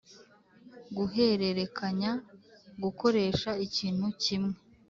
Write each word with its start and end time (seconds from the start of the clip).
guhererekanya: 0.97 2.11
gukoresha 2.83 3.49
ikintu 3.65 4.05
kimwe 4.23 4.55